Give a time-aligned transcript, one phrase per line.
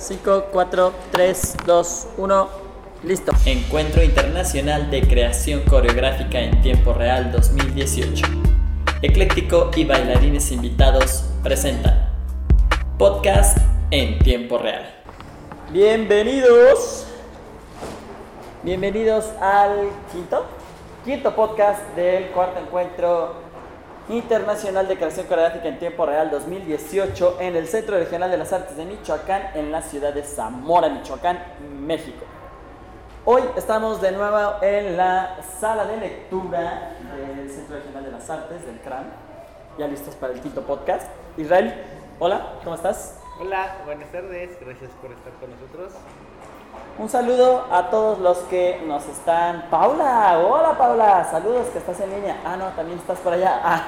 [0.00, 2.48] 5, 4, 3, 2, 1.
[3.04, 3.32] Listo.
[3.44, 8.24] Encuentro Internacional de Creación Coreográfica en Tiempo Real 2018.
[9.02, 12.08] Ecléctico y bailarines invitados presentan
[12.96, 13.58] Podcast
[13.90, 14.90] en Tiempo Real.
[15.70, 17.06] Bienvenidos.
[18.62, 20.46] Bienvenidos al quinto,
[21.04, 23.49] quinto podcast del cuarto encuentro
[24.10, 28.76] Internacional de Creación Coreográfica en Tiempo Real 2018 en el Centro Regional de las Artes
[28.76, 31.38] de Michoacán en la ciudad de Zamora, Michoacán,
[31.78, 32.24] México.
[33.24, 36.96] Hoy estamos de nuevo en la sala de lectura
[37.36, 39.04] del Centro Regional de las Artes, del CRAN,
[39.78, 41.08] ya listos para el quinto podcast.
[41.36, 41.72] Israel,
[42.18, 43.20] hola, ¿cómo estás?
[43.40, 45.92] Hola, buenas tardes, gracias por estar con nosotros.
[46.98, 49.66] Un saludo a todos los que nos están.
[49.70, 52.40] Paula, hola Paula, saludos que estás en línea.
[52.44, 53.60] Ah, no, también estás por allá.
[53.62, 53.84] Ah.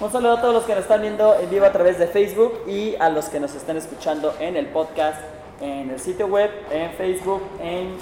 [0.00, 2.62] Un saludo a todos los que nos están viendo en vivo a través de Facebook
[2.66, 5.20] y a los que nos están escuchando en el podcast,
[5.60, 7.96] en el sitio web, en Facebook, en.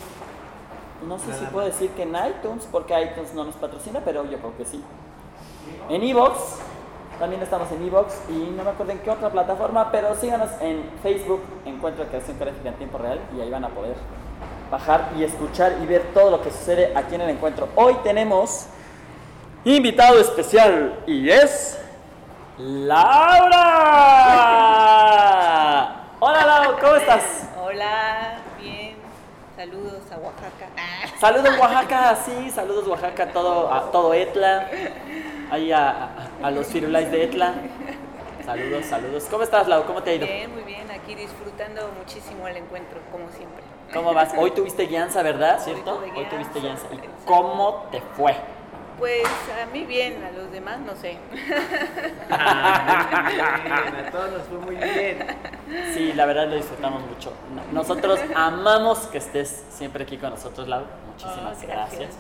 [1.07, 4.39] No sé si puedo decir que en iTunes, porque iTunes no nos patrocina, pero yo
[4.39, 4.83] creo que sí.
[5.89, 6.61] En Evox,
[7.19, 10.91] también estamos en Evox y no me acuerdo en qué otra plataforma, pero síganos en
[11.03, 13.97] Facebook, Encuentro de Creación Coreográfica en Tiempo Real, y ahí van a poder
[14.71, 17.69] bajar y escuchar y ver todo lo que sucede aquí en el encuentro.
[17.77, 18.67] Hoy tenemos
[19.65, 21.79] invitado especial y es
[22.59, 23.11] Laura.
[26.21, 27.49] Hola Laura, ¿cómo estás?
[27.63, 28.97] Hola, bien.
[29.57, 30.69] Saludos a Oaxaca.
[31.21, 34.69] Saludos Oaxaca, sí, saludos Oaxaca, todo, a todo Etla,
[35.53, 36.09] ahí a, a-
[36.47, 37.55] a los firulais de Etla.
[38.45, 39.25] Saludos, saludos.
[39.31, 39.85] ¿Cómo estás, Lau?
[39.85, 40.27] ¿Cómo te ha ido?
[40.27, 40.91] Bien, muy bien.
[40.91, 43.63] Aquí disfrutando muchísimo el encuentro, como siempre.
[43.93, 44.33] ¿Cómo vas?
[44.37, 45.59] Hoy tuviste guianza, ¿verdad?
[45.59, 45.95] Hoy ¿Cierto?
[45.97, 46.89] tuve Hoy tuviste guianza.
[46.89, 47.07] guianza.
[47.07, 48.35] ¿Y cómo te fue?
[49.03, 49.25] Pues
[49.61, 51.19] a mí bien, a los demás no sé.
[52.31, 53.29] Ah,
[54.07, 55.27] a todos nos fue muy bien.
[55.93, 57.33] Sí, la verdad lo disfrutamos mucho.
[57.53, 60.85] No- Nosotros amamos que estés siempre aquí con nosotros, Lau.
[61.11, 62.11] Muchísimas Oh, gracias.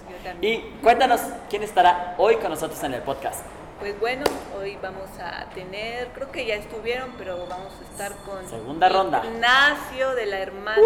[0.40, 3.44] Y cuéntanos quién estará hoy con nosotros en el podcast.
[3.78, 4.24] Pues bueno,
[4.56, 9.22] hoy vamos a tener, creo que ya estuvieron, pero vamos a estar con Segunda ronda.
[9.24, 10.80] Ignacio de la hermana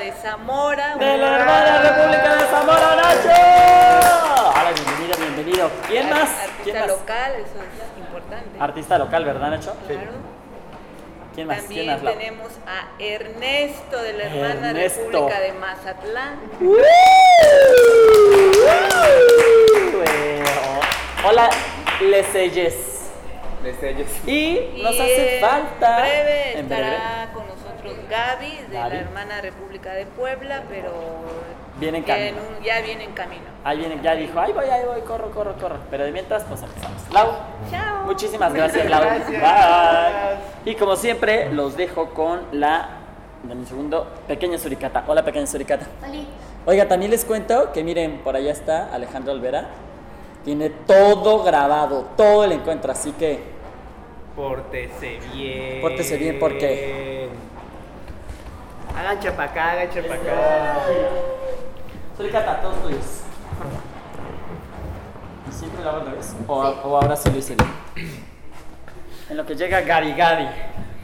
[0.00, 0.96] de Zamora.
[0.96, 1.55] De la hermana
[5.88, 6.28] ¿Quién más?
[6.30, 6.88] Artista ¿Quién más?
[6.88, 8.58] local, eso es importante.
[8.60, 9.76] Artista local, ¿verdad, Nacho?
[9.86, 10.10] Claro.
[11.34, 11.58] ¿Quién más?
[11.58, 15.00] También tenemos a Ernesto de la hermana Ernesto.
[15.10, 16.38] República de Mazatlán.
[21.24, 21.50] Hola,
[22.00, 22.74] Leseyes.
[24.26, 26.00] Y nos hace en falta.
[26.00, 28.94] breve en breve, estará con nosotros Gaby de Gaby.
[28.94, 30.92] la hermana República de Puebla, pero
[31.78, 32.36] Viene en ya camino.
[32.58, 33.42] un- ya viene en camino.
[33.64, 35.76] Ahí viene, ya dijo, ahí voy, ahí voy, corro, corro, corro.
[35.90, 37.02] Pero de mientras, pues empezamos.
[37.12, 37.28] Lau,
[37.70, 38.04] Chao.
[38.06, 39.00] muchísimas gracias, Lau.
[39.02, 39.28] Gracias.
[40.64, 40.72] Bye.
[40.72, 42.88] Y como siempre, los dejo con la.
[43.42, 44.06] Dame un segundo.
[44.26, 45.04] Pequeña Suricata.
[45.06, 45.86] Hola, pequeña Suricata.
[46.64, 49.66] Oiga, también les cuento que miren, por allá está Alejandro Olvera.
[50.44, 53.40] Tiene todo grabado, todo el encuentro, así que
[54.36, 55.80] Pórtese bien.
[55.80, 57.28] Pórtese bien, ¿por qué?
[58.96, 60.76] Hagan chapacá, hagan chapacá.
[62.16, 63.20] Suricata, todos tuyos.
[65.48, 66.34] ¿Y siempre lo hago al revés?
[66.46, 67.56] ¿O, o ahora sí lo hice?
[69.28, 70.48] En lo que llega Gary Gary.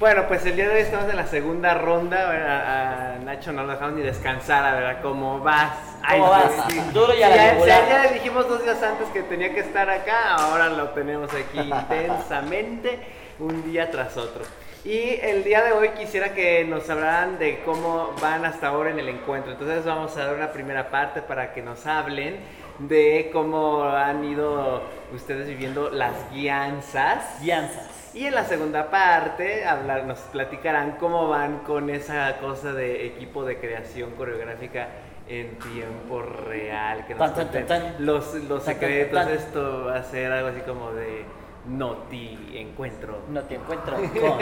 [0.00, 2.26] Bueno, pues el día de hoy estamos en la segunda ronda.
[2.26, 5.02] Bueno, A, a Nacho no lo dejamos ni descansar, la verdad.
[5.02, 5.74] ¿Cómo vas?
[6.10, 6.50] ¿Cómo vas?
[6.92, 10.34] Duro y a la ya le dijimos dos días antes que tenía que estar acá.
[10.34, 12.98] Ahora lo tenemos aquí intensamente,
[13.38, 14.42] un día tras otro.
[14.84, 18.98] Y el día de hoy quisiera que nos hablaran de cómo van hasta ahora en
[18.98, 19.52] el encuentro.
[19.52, 22.40] Entonces vamos a dar una primera parte para que nos hablen
[22.80, 24.82] de cómo han ido
[25.14, 27.40] ustedes viviendo las guianzas.
[27.40, 28.10] Guianzas.
[28.12, 33.44] Y en la segunda parte hablar, nos platicarán cómo van con esa cosa de equipo
[33.44, 34.88] de creación coreográfica
[35.28, 37.34] en tiempo real, que nos
[37.68, 39.28] Tan, los, los secretos.
[39.28, 41.24] Esto va a ser algo así como de
[41.66, 44.38] noti encuentro No te encuentro con.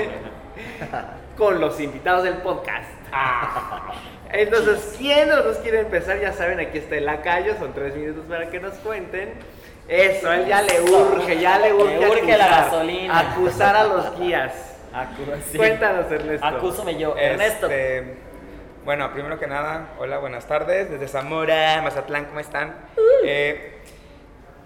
[1.37, 2.89] con los invitados del podcast.
[3.13, 3.93] Ah.
[4.33, 6.21] Entonces, ¿quién de los dos quiere empezar?
[6.21, 9.35] Ya saben, aquí está el lacayo, son tres minutos para que nos cuenten.
[9.89, 11.99] Eso, él ya le urge, ya le urge.
[11.99, 13.19] Le urge la acusar, gasolina.
[13.19, 14.53] Acusar a los guías.
[14.95, 15.57] Acu- sí.
[15.59, 16.47] Cuéntanos, Ernesto.
[16.47, 17.17] Acúsame yo.
[17.17, 17.67] Ernesto.
[17.67, 18.17] Este,
[18.85, 20.91] bueno, primero que nada, hola, buenas tardes.
[20.91, 22.75] Desde Zamora, Mazatlán, ¿cómo están?
[23.25, 23.81] Eh,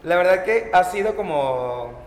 [0.02, 2.03] la verdad que ha sido como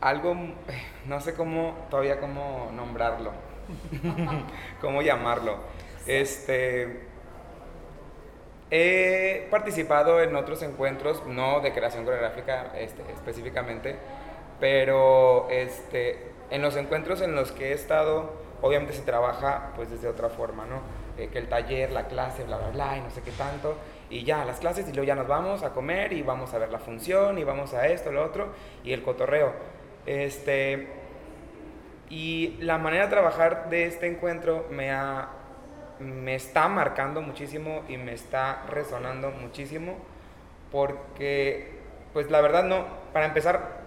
[0.00, 3.32] algo, eh, no sé cómo, todavía cómo nombrarlo,
[4.80, 5.58] cómo llamarlo.
[6.06, 7.08] Este,
[8.70, 13.96] he participado en otros encuentros, no de creación coreográfica este, específicamente,
[14.58, 20.08] pero este, en los encuentros en los que he estado obviamente se trabaja pues desde
[20.08, 20.80] otra forma, ¿no?
[21.18, 23.76] Eh, que el taller, la clase, bla, bla, bla, y no sé qué tanto,
[24.08, 26.70] y ya las clases y luego ya nos vamos a comer y vamos a ver
[26.70, 28.52] la función y vamos a esto, lo otro,
[28.84, 29.79] y el cotorreo.
[30.06, 30.88] Este,
[32.08, 34.90] y la manera de trabajar de este encuentro me,
[36.00, 39.96] me está marcando muchísimo y me está resonando muchísimo
[40.72, 41.78] porque,
[42.12, 43.80] pues la verdad no, para empezar,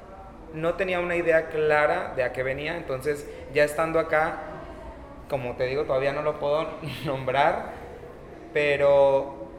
[0.54, 4.38] no tenía una idea clara de a qué venía, entonces ya estando acá,
[5.30, 6.68] como te digo, todavía no lo puedo
[7.06, 7.72] nombrar,
[8.54, 9.50] pero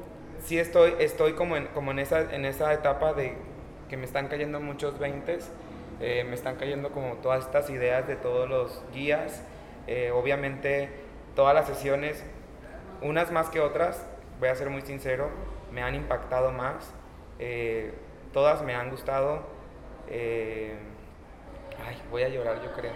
[0.43, 3.35] sí estoy, estoy como, en, como en, esa, en esa etapa de
[3.89, 5.51] que me están cayendo muchos veintes,
[6.01, 9.43] eh, me están cayendo como todas estas ideas de todos los guías,
[9.87, 10.89] eh, obviamente
[11.37, 12.25] todas las sesiones,
[13.03, 14.07] unas más que otras,
[14.41, 15.31] voy a ser muy sincero,
[15.73, 16.93] me han impactado más,
[17.39, 17.93] eh,
[18.33, 19.43] todas me han gustado,
[20.11, 22.93] ay, voy a llorar yo creo.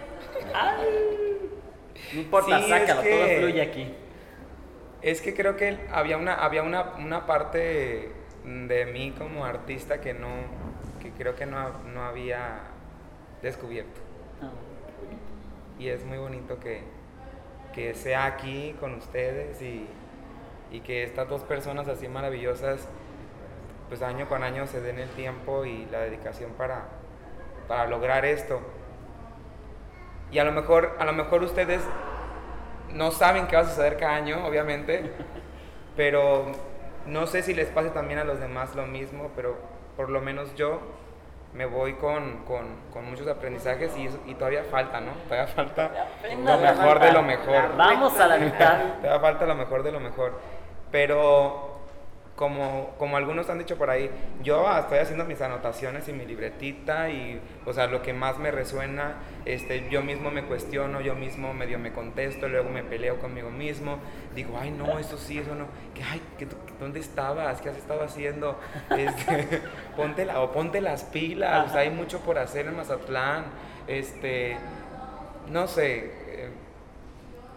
[2.13, 3.95] No importa, Sí, sácalo, es que- todo fluye aquí.
[5.01, 8.11] Es que creo que había una, había una, una parte
[8.43, 10.27] de mí como artista que no,
[11.01, 12.59] que creo que no, no había
[13.41, 14.01] descubierto.
[14.41, 14.51] Ah,
[15.77, 16.83] Y es muy bonito que,
[17.73, 19.87] que sea aquí con ustedes y,
[20.71, 22.87] y que estas dos personas así maravillosas,
[23.87, 26.87] pues año con año se den el tiempo y la dedicación para,
[27.67, 28.61] para lograr esto.
[30.31, 31.81] Y a lo mejor, a lo mejor ustedes
[32.89, 35.11] no saben qué va a suceder cada año, obviamente,
[35.95, 36.51] pero
[37.05, 39.57] no sé si les pase también a los demás lo mismo, pero
[39.95, 40.81] por lo menos yo
[41.53, 45.11] me voy con, con, con muchos aprendizajes y, y todavía falta, ¿no?
[45.27, 45.91] Todavía falta
[46.45, 47.75] lo mejor de lo mejor.
[47.75, 48.77] Vamos a la mitad.
[49.01, 50.39] Todavía falta lo mejor de lo mejor.
[50.91, 51.68] Pero
[52.39, 54.09] como, como algunos han dicho por ahí,
[54.43, 58.49] yo estoy haciendo mis anotaciones y mi libretita y, o sea, lo que más me
[58.49, 63.49] resuena, este, yo mismo me cuestiono, yo mismo medio me contesto, luego me peleo conmigo
[63.51, 63.97] mismo,
[64.35, 66.47] digo, ay, no, eso sí, eso no, que, ay, que
[66.79, 67.59] ¿dónde estabas?
[67.59, 68.57] ¿Qué has estado haciendo?
[68.97, 69.61] Este,
[69.97, 73.47] ponte, la, o ponte las pilas, hay mucho por hacer en Mazatlán,
[73.85, 74.55] este,
[75.51, 76.49] no sé, eh,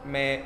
[0.05, 0.43] me-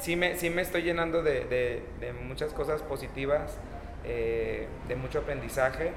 [0.00, 1.82] sí, me, sí me estoy llenando de, de-
[2.12, 3.58] muchas cosas positivas,
[4.04, 5.92] eh, de mucho aprendizaje.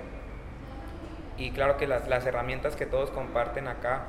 [1.38, 4.06] Y claro que las, las herramientas que todos comparten acá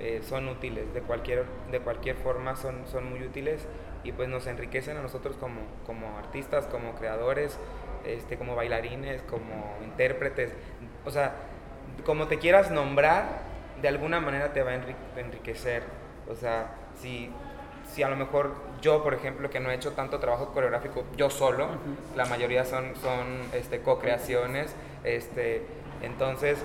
[0.00, 3.66] eh, son útiles, de cualquier, de cualquier forma son, son muy útiles
[4.04, 7.58] y pues nos enriquecen a nosotros como, como artistas, como creadores,
[8.06, 10.52] este, como bailarines, como intérpretes.
[11.04, 11.34] O sea,
[12.04, 13.42] como te quieras nombrar,
[13.80, 15.82] de alguna manera te va a enri- enriquecer.
[16.28, 17.30] O sea, si,
[17.92, 21.30] si a lo mejor yo, por ejemplo, que no he hecho tanto trabajo coreográfico yo
[21.30, 21.68] solo,
[22.16, 24.74] la mayoría son, son este, co-creaciones,
[25.04, 25.62] este,
[26.02, 26.58] entonces,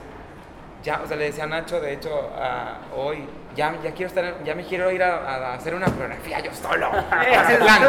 [0.84, 2.30] ya, o sea, le decía a Nacho, de hecho,
[2.96, 6.54] hoy, ya, ya quiero estar, ya me quiero ir a, a hacer una coreografía yo
[6.54, 7.82] solo, en Mazatlán.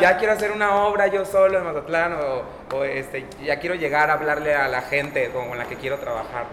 [0.00, 4.10] ya quiero hacer una obra yo solo en Mazatlán, o, o, este, ya quiero llegar
[4.10, 6.44] a hablarle a la gente con la que quiero trabajar.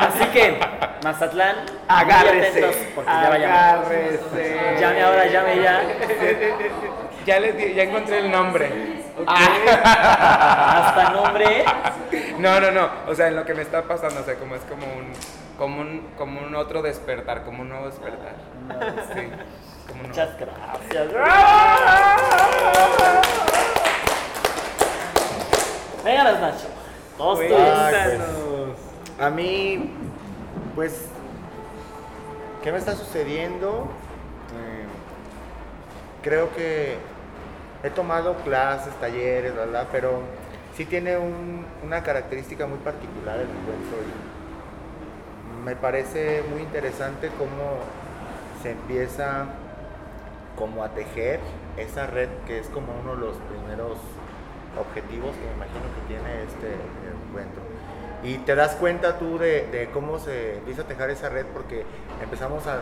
[0.00, 0.58] Así que,
[1.04, 1.56] Mazatlán,
[1.88, 2.48] Agárrese.
[2.64, 3.26] atentos, porque ya.
[3.74, 4.56] Agárrese.
[4.80, 5.82] Llame ahora, llame ya.
[7.26, 8.70] Ya, les di- ya encontré el nombre.
[9.26, 11.64] Hasta nombre.
[12.38, 12.90] No, no, no.
[13.08, 15.12] O sea, en lo que me está pasando, o sea, como es como un,
[15.56, 18.34] como un, como un otro despertar, como un nuevo despertar.
[19.14, 19.30] Sí,
[19.88, 21.08] como un Muchas gracias.
[26.04, 26.68] Vénganos, Nacho.
[27.16, 27.52] Pues.
[27.52, 28.76] Cuéntanos.
[29.18, 29.94] A mí,
[30.74, 31.06] pues,
[32.62, 33.88] ¿qué me está sucediendo?
[34.52, 34.84] Eh,
[36.22, 36.98] creo que
[37.82, 39.86] he tomado clases, talleres, ¿verdad?
[39.90, 40.20] Pero
[40.76, 47.78] sí tiene un- una característica muy particular el encuentro y me parece muy interesante cómo
[48.62, 49.46] se empieza
[50.56, 51.40] como a tejer
[51.76, 53.98] esa red que es como uno de los primeros
[54.78, 56.74] objetivos que me imagino que tiene este
[57.28, 57.62] encuentro.
[58.22, 61.84] Y te das cuenta tú de, de cómo se empieza a tejer esa red porque
[62.22, 62.78] empezamos a,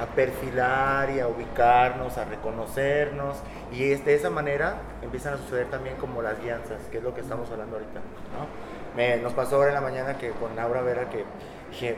[0.00, 3.36] a perfilar y a ubicarnos, a reconocernos
[3.72, 7.14] y es de esa manera empiezan a suceder también como las guianzas, que es lo
[7.14, 8.00] que estamos hablando ahorita.
[8.00, 8.96] ¿no?
[8.96, 11.24] Me- nos pasó ahora en la mañana que con Laura Vera que
[11.70, 11.96] dije,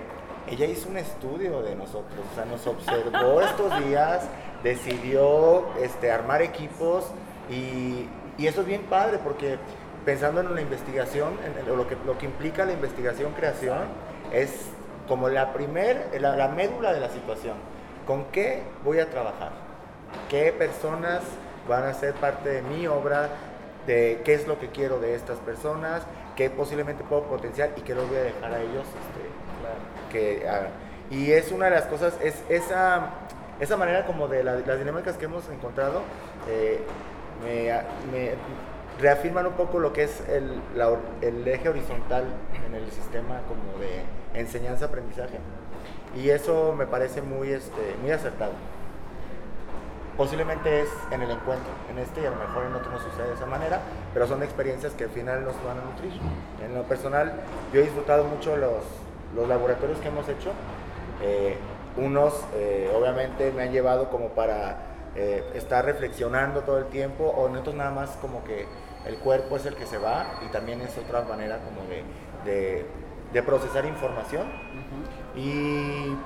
[0.48, 4.28] ella hizo un estudio de nosotros, o sea, nos observó estos días,
[4.62, 7.06] decidió este, armar equipos
[7.50, 9.56] y, y eso es bien padre porque
[10.04, 13.78] pensando en la investigación, en el- lo, que, lo que implica la investigación-creación,
[14.32, 14.68] es
[15.08, 17.54] como la primer, la, la médula de la situación.
[18.06, 19.50] ¿Con qué voy a trabajar?
[20.28, 21.22] ¿Qué personas
[21.68, 23.28] van a ser parte de mi obra?
[23.86, 26.02] De qué es lo que quiero de estas personas,
[26.34, 30.10] qué posiblemente puedo potenciar y qué los voy a dejar a ellos este,
[30.40, 30.70] que hagan.
[31.10, 33.10] Y es una de las cosas, es esa,
[33.60, 36.00] esa manera como de la- las dinámicas que hemos encontrado,
[36.48, 36.80] eh,
[37.44, 37.70] me,
[38.10, 38.32] me
[39.00, 42.24] reafirman un poco lo que es el, la hor- el eje horizontal
[42.66, 44.02] en el sistema como de
[44.40, 45.38] enseñanza-aprendizaje.
[46.16, 48.52] Y eso me parece muy, este, muy acertado.
[50.16, 53.28] Posiblemente es en el encuentro, en este y a lo mejor en otro no sucede
[53.28, 53.80] de esa manera,
[54.14, 56.12] pero son experiencias que al final nos van a nutrir.
[56.64, 57.34] En lo personal,
[57.72, 58.82] yo he disfrutado mucho los,
[59.34, 60.52] los laboratorios que hemos hecho.
[61.22, 61.58] Eh,
[61.98, 64.78] unos, eh, obviamente, me han llevado como para
[65.16, 68.66] eh, estar reflexionando todo el tiempo, o en otros nada más como que
[69.04, 72.02] el cuerpo es el que se va y también es otra manera como de,
[72.50, 72.86] de-
[73.36, 74.44] de procesar información.
[75.36, 76.16] Y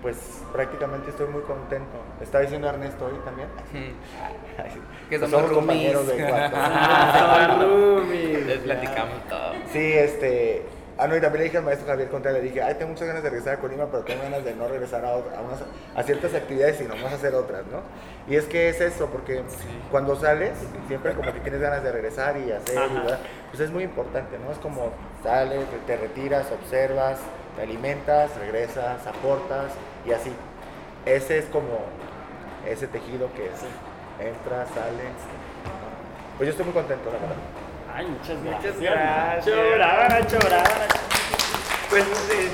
[0.00, 0.16] pues
[0.50, 1.98] prácticamente estoy muy contento.
[2.22, 3.48] Está diciendo Ernesto hoy también.
[5.10, 6.56] Que Pues somos compañeros de cuarto.
[8.46, 9.52] Les platicamos todo.
[9.72, 10.62] Sí, este.
[10.96, 13.06] Ah, no, y también le dije al maestro Javier Contreras, le dije, ay, tengo muchas
[13.08, 15.64] ganas de regresar a Colima, pero tengo ganas de no regresar a, otra- a, unas-
[15.96, 17.80] a ciertas actividades, sino más a hacer otras, ¿no?
[18.30, 19.42] Y es que es eso, porque
[19.90, 20.52] cuando sales,
[20.88, 23.08] siempre como que tienes ganas de regresar y hacer, y.
[23.50, 24.50] pues es muy importante, ¿no?
[24.52, 24.90] Es como
[25.22, 27.18] sales, te retiras, observas,
[27.56, 29.72] te alimentas, regresas, aportas,
[30.06, 30.32] y así.
[31.04, 31.80] Ese es como
[32.66, 33.50] ese tejido que
[34.24, 35.02] entra, sale.
[36.36, 37.36] Pues yo estoy muy contento, la verdad.
[37.94, 38.80] Ay, muchas Muchas gracias.
[38.80, 39.44] gracias.
[39.46, 40.86] Chorabana, chorabana.
[41.90, 42.50] Pues, eh,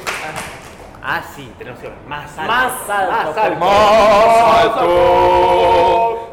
[1.03, 2.53] ah, sí, tenemos que hablar más alto.
[2.53, 3.59] Más alto.
[3.61, 6.26] Más alto.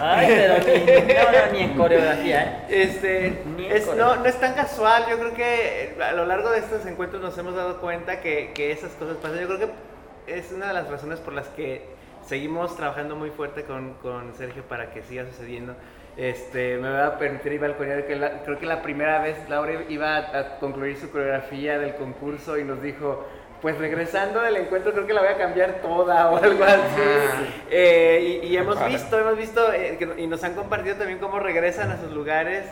[0.00, 2.82] Ay, pero ni, no, no, ni en coreografía, ¿eh?
[2.82, 6.24] Este, Ni es, con- no, no es tan casual, yo creo que eh, a lo
[6.26, 9.38] largo de estos encuentros nos hemos dado cuenta que, que esas cosas pasan.
[9.40, 11.82] Yo creo que es una de las razones por las que
[12.26, 15.74] seguimos trabajando muy fuerte con, con Sergio para que siga sucediendo.
[16.16, 19.72] Este, me va a permitir ir balconear que la- creo que la primera vez Laura
[19.88, 23.26] iba a, a concluir su coreografía del concurso y nos dijo,
[23.62, 27.50] pues regresando del encuentro creo que la voy a cambiar toda o algo así.
[27.70, 31.38] Eh, y, y hemos visto, hemos visto eh, que- y nos han compartido también cómo
[31.38, 32.64] regresan a sus lugares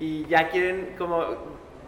[0.00, 1.24] y ya quieren como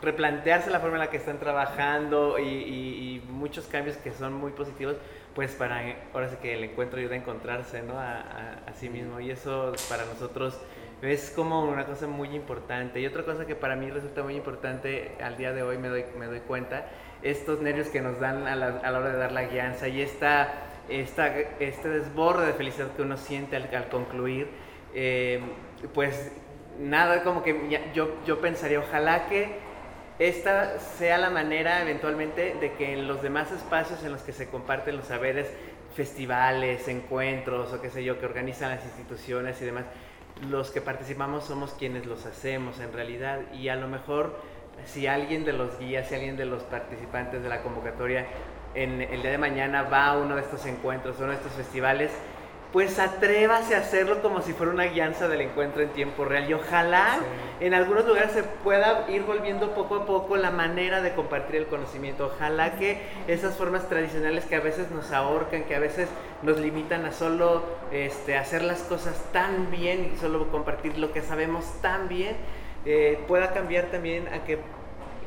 [0.03, 4.35] replantearse la forma en la que están trabajando y, y- y muchos cambios que son
[4.35, 4.97] muy positivos,
[5.35, 7.99] pues para eh, ahora sí que el encuentro ayuda a encontrarse ¿no?
[7.99, 10.61] a, a- a sí mismo y eso para nosotros
[11.03, 13.01] es como una cosa muy importante.
[13.01, 16.05] Y otra cosa que para mí resulta muy importante al día de hoy me doy,
[16.19, 16.87] me doy cuenta,
[17.25, 20.53] estos nervios que nos dan a la, hora de dar la guianza y esta,
[20.89, 24.49] este desborde de felicidad que uno siente al, concluir,
[24.95, 25.41] eh,
[25.95, 26.31] pues
[26.79, 29.57] nada, como que yo, yo pensaría, ojalá que
[30.19, 34.49] esta sea la manera eventualmente de que en los demás espacios en los que se
[34.49, 35.51] comparten los saberes,
[35.95, 39.87] festivales, encuentros o qué sé yo, que organizan las instituciones y demás,
[40.51, 44.39] los que participamos somos quienes los hacemos en realidad y a lo mejor
[44.87, 48.27] si alguien de los guías, si alguien de los participantes de la convocatoria
[48.75, 52.11] en el día de mañana va a uno de estos encuentros, uno de estos festivales,
[52.75, 56.51] pues atrévase a hacerlo como si fuera una guianza del encuentro en tiempo real.
[56.51, 57.19] Y ojalá
[57.61, 61.67] en algunos lugares se pueda ir volviendo poco a poco la manera de compartir el
[61.67, 62.33] conocimiento.
[62.35, 66.09] Ojalá que esas formas tradicionales que a veces nos ahorcan, que a veces
[66.43, 67.63] nos limitan a solo
[67.93, 72.35] este, hacer las cosas tan bien y solo compartir lo que sabemos tan bien,
[72.85, 74.59] eh, pueda cambiar también a que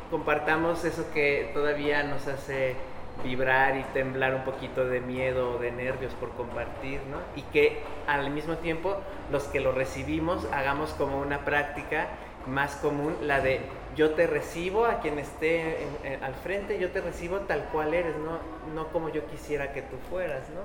[0.09, 2.75] compartamos eso que todavía nos hace
[3.23, 7.17] vibrar y temblar un poquito de miedo o de nervios por compartir, ¿no?
[7.35, 8.97] Y que al mismo tiempo
[9.31, 12.07] los que lo recibimos hagamos como una práctica
[12.45, 13.59] más común, la de
[13.95, 15.87] yo te recibo a quien esté
[16.21, 18.37] al frente, yo te recibo tal cual eres, no,
[18.73, 20.61] no como yo quisiera que tú fueras, ¿no?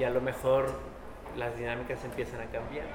[0.00, 0.66] Y a lo mejor
[1.36, 2.86] las dinámicas empiezan a cambiar.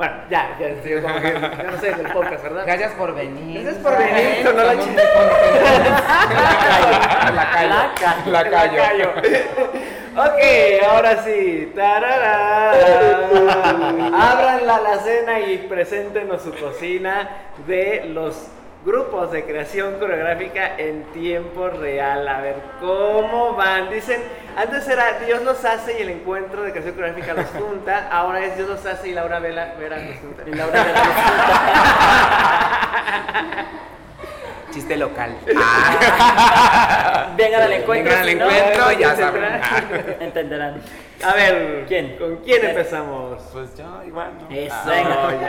[0.00, 2.62] Bueno, ya, ya, estoy como que, ya no sé del podcast, ¿verdad?
[2.64, 3.60] Gracias por venir.
[3.62, 5.92] Gracias por venir, no la Estamos ch- muy contentos.
[7.36, 7.68] La callo.
[7.68, 8.30] La callo.
[8.32, 8.76] La callo.
[8.82, 9.10] callo.
[10.16, 10.40] ok,
[10.90, 11.70] ahora sí.
[11.76, 13.14] Tararán.
[14.14, 17.28] Abran la alacena y preséntenos su cocina
[17.66, 18.46] de los
[18.84, 22.26] grupos de creación coreográfica en tiempo real.
[22.26, 23.90] A ver, ¿cómo van?
[23.90, 24.22] Dicen,
[24.56, 28.08] antes era Dios los hace y el encuentro de creación coreográfica los junta.
[28.12, 30.42] Ahora es Dios los hace y Laura Vela, Vera los junta.
[30.46, 31.00] Y Laura de la
[34.70, 35.36] Chiste local.
[37.36, 38.10] Vengan al encuentro.
[38.10, 39.40] Vengan al si no, encuentro, ya se saben.
[39.42, 40.16] trae.
[40.20, 40.82] Entenderán.
[41.22, 42.16] A ver, ¿Quién?
[42.16, 43.42] ¿Con quién empezamos?
[43.52, 44.56] Pues yo igual, ¿no?
[44.56, 44.74] Eso.
[44.74, 45.40] Ah, Venga.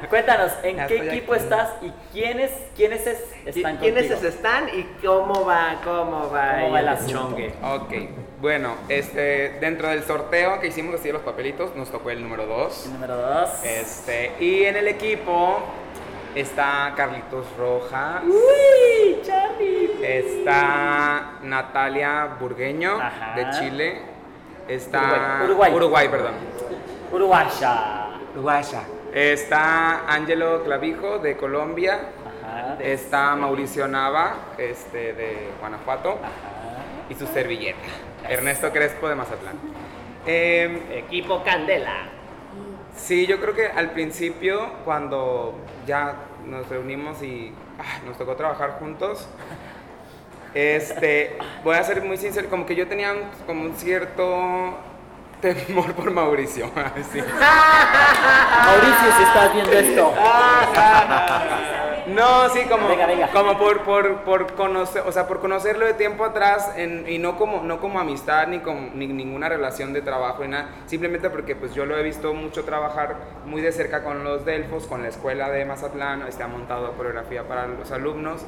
[0.00, 0.08] ya.
[0.08, 1.42] Cuéntanos, ¿en Ya qué equipo aquí.
[1.42, 4.28] estás y quiénes, quiénes es- están ¿Quiénes contigo?
[4.28, 7.52] están y cómo va, cómo va, ¿Cómo va el el chongue?
[7.62, 7.92] Ok,
[8.40, 12.46] bueno, este, dentro del sorteo que hicimos así de los papelitos, nos tocó el número
[12.46, 12.86] 2.
[12.86, 13.50] El número dos.
[13.64, 15.60] Este, y en el equipo
[16.40, 18.22] está Carlitos Rojas.
[18.24, 19.90] Uy, Charlie.
[20.02, 23.34] Está Natalia Burgueño Ajá.
[23.34, 24.02] de Chile.
[24.68, 25.72] Está Uruguay.
[25.74, 26.34] Uruguay, perdón.
[27.12, 28.06] Uruguaya.
[28.34, 28.82] Uruguaya.
[29.12, 31.98] Está Ángelo Clavijo de Colombia.
[32.44, 32.76] Ajá.
[32.76, 36.10] de- Está Mauricio Nava este, de Guanajuato.
[36.22, 37.08] Ajá.
[37.10, 37.78] Y su servilleta.
[38.28, 39.56] Ernesto Crespo de Mazatlán.
[40.26, 41.94] Em, Equipo Candela.
[42.94, 45.54] Sí, yo creo que al principio, cuando
[45.86, 46.14] ya
[46.48, 49.28] nos reunimos y ah, nos tocó trabajar juntos,
[50.54, 54.74] este, voy a ser muy sincero, como que yo tenía un- como un cierto
[55.40, 56.66] temor por Mauricio.
[57.12, 57.20] sí.
[58.64, 60.12] Mauricio, si estás viendo esto.
[62.14, 63.28] No, sí, como, Venga, venga.
[63.28, 67.36] como por, por, por conocer, o sea, por conocerlo de tiempo atrás en- y no
[67.36, 71.54] como, no como amistad ni como ni ninguna relación de trabajo ni nada, simplemente porque
[71.56, 75.08] pues yo lo he visto mucho trabajar muy de cerca con los Delfos, con la
[75.08, 78.42] escuela de Mazatlán, este, ha montado coreografía para los alumnos,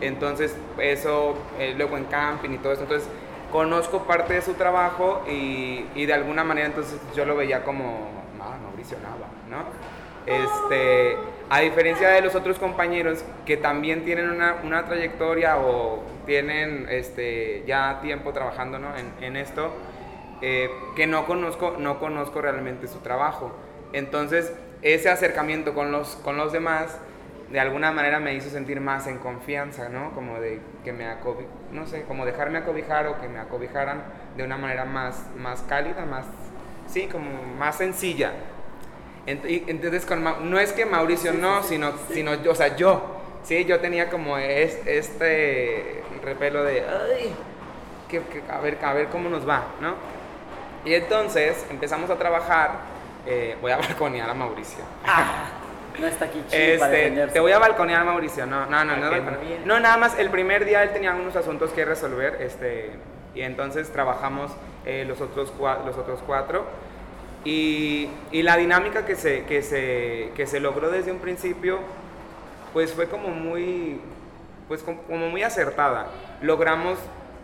[0.00, 3.08] entonces eso, eh, luego en camping y todo eso, entonces
[3.52, 8.08] conozco parte de su trabajo y, y de alguna manera entonces yo lo veía como,
[8.40, 9.99] ah, Mauricio Nava, ¿no?
[10.30, 11.16] Este,
[11.48, 17.64] a diferencia de los otros compañeros que también tienen una, una trayectoria o tienen este,
[17.66, 18.90] ya tiempo trabajando ¿no?
[19.20, 19.72] en, esto,
[20.40, 23.50] eh, que no conozco, no conozco realmente su trabajo.
[23.92, 26.96] Entonces, ese acercamiento con los, con los demás,
[27.50, 30.12] de alguna manera me hizo sentir más en confianza, ¿no?
[30.12, 31.06] Como de que me
[31.72, 34.04] no sé, como dejarme acobijar o que me acobijaran
[34.36, 36.26] de una manera más, más cálida, más,
[36.86, 38.32] sí, como más sencilla.
[39.30, 43.02] Entonces, con no es que Mauricio no, sino, sino yo, o sea, yo,
[43.42, 47.32] sí, yo tenía como es- este repelo de, ay,
[48.08, 49.94] que, que- a, ver, a ver cómo nos va, ¿no?
[50.84, 52.70] Y entonces empezamos a trabajar,
[53.26, 54.82] eh, voy a balconear a Mauricio.
[55.98, 58.46] No está aquí chido Este, te voy a balconear, Mauricio.
[58.46, 59.62] No, no, no, no, muy bien.
[59.66, 60.18] no, nada más.
[60.18, 62.92] El primer día él tenía unos asuntos que resolver, este,
[63.34, 64.50] y entonces trabajamos
[64.86, 65.52] eh, los otros
[65.84, 66.64] los otros cuatro.
[67.44, 71.78] Y, y la dinámica que se, que se que se logró desde un principio,
[72.72, 74.00] pues fue como muy,
[74.68, 76.08] pues com- como muy acertada.
[76.42, 76.98] Logramos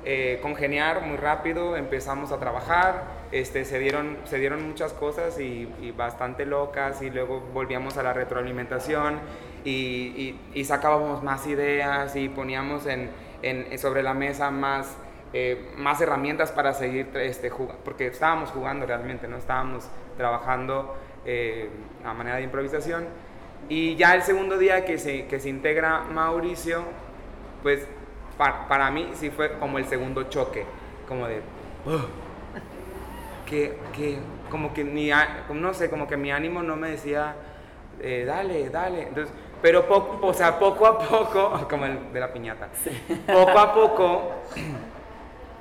[0.04, 5.68] eh, congeniar muy rápido, empezamos a trabajar, este, se, dieron, se dieron muchas cosas y,
[5.80, 9.18] y bastante locas y luego volvíamos a la retroalimentación
[9.64, 13.10] y, y- y sacábamos más ideas y poníamos en,
[13.42, 14.96] en- sobre la mesa más,
[15.38, 20.96] eh, más herramientas para seguir este, jugando, porque estábamos jugando realmente, no estábamos trabajando
[21.26, 21.68] eh,
[22.04, 23.04] a manera de improvisación.
[23.68, 26.84] Y ya el segundo día que se, que se integra Mauricio,
[27.62, 27.86] pues
[28.38, 30.64] pa- para mí sí fue como el segundo choque,
[31.06, 31.42] como de,
[33.44, 34.18] que, que
[34.50, 37.34] como que ni, a- no sé, como que mi ánimo no me decía,
[38.00, 39.02] eh, dale, dale.
[39.08, 42.68] Entonces, pero poco, o sea, poco a poco, como el de la piñata,
[43.26, 44.32] poco a poco,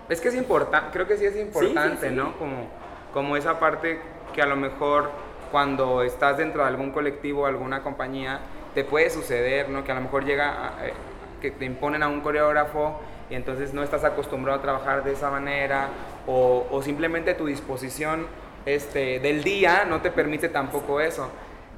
[0.09, 2.15] es que es importante, creo que sí es importante, sí.
[2.15, 2.37] ¿no?
[2.37, 2.67] Como,
[3.13, 3.99] como esa parte
[4.33, 5.09] que a lo mejor
[5.51, 8.39] cuando estás dentro de algún colectivo, alguna compañía,
[8.73, 9.83] te puede suceder, ¿no?
[9.83, 10.93] Que a lo mejor llega, a- eh,
[11.41, 15.29] que te imponen a un coreógrafo y entonces no estás acostumbrado a trabajar de esa
[15.31, 15.87] manera
[16.27, 18.27] o, o simplemente tu disposición
[18.65, 21.29] este, del día no te permite tampoco eso.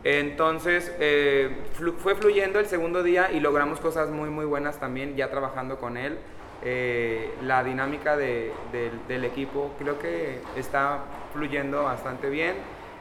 [0.03, 5.15] Entonces eh, flu- fue fluyendo el segundo día y logramos cosas muy muy buenas también
[5.15, 6.17] ya trabajando con él.
[6.63, 10.99] Eh, la dinámica de- del, del equipo creo que está
[11.33, 12.55] fluyendo bastante bien.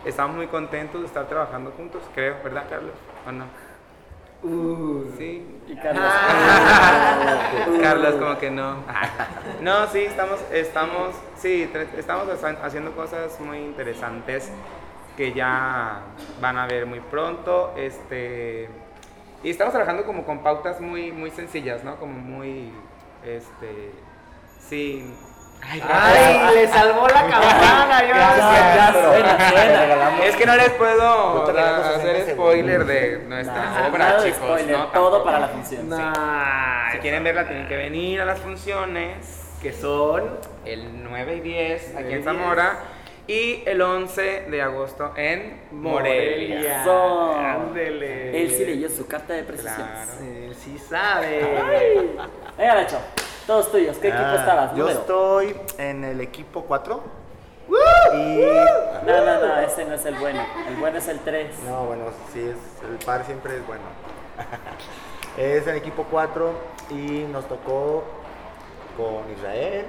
[0.04, 2.94] Estamos muy contentos de estar trabajando juntos, creo, ¿verdad Carlos?
[3.26, 3.46] ¿O no?
[5.16, 5.44] sí.
[5.66, 6.04] Y Carlos.
[7.80, 8.76] Carlos como que no.
[9.60, 14.52] No, sí, estamos, estamos, sí, estamos haci- haciendo cosas muy interesantes
[15.16, 16.00] que ya
[16.40, 17.72] van a ver muy pronto.
[17.76, 18.68] Este,
[19.42, 21.96] y estamos trabajando como con pautas muy, muy sencillas, ¿no?
[21.96, 22.70] Como muy,
[23.26, 23.92] este,
[24.68, 25.14] sí.
[25.68, 26.54] Ay, ¡Ay!
[26.54, 28.36] Le salvó la campana, yo Ya,
[28.76, 29.80] ya, pero suena, te suena.
[29.80, 34.36] regalamos- Es que no les puedo No hacer 60 spoiler de nuestra obra, chicos.
[34.36, 34.86] spoiler, ¿no?
[34.88, 35.88] todo para la función.
[35.88, 36.12] No,
[36.92, 39.42] Si quieren verla, tienen que venir a las funciones.
[39.62, 42.76] que son el 9 y 10 aquí 9 y en Zamora
[43.26, 46.82] y el 11 de agosto en Morelia.
[46.84, 47.54] Morelia.
[47.54, 48.42] Ándele.
[48.42, 49.74] Él sí leyó su carta de precisión.
[49.76, 50.10] Claro.
[50.22, 51.40] Él sí sabe.
[52.56, 52.98] Venga, Nacho,
[53.46, 53.96] todos tuyos.
[53.98, 54.70] ¿Qué equipo Ah, estabas?
[54.72, 55.00] Yo Número.
[55.00, 57.02] estoy en el equipo 4.
[58.14, 58.40] Y.
[59.06, 60.40] No, no, no, ese no es el bueno.
[60.68, 61.62] El bueno es el 3.
[61.64, 63.82] No, bueno, sí, es, el par siempre es bueno.
[65.36, 66.52] es el equipo 4
[66.90, 68.04] y nos tocó
[68.96, 69.86] con Israel,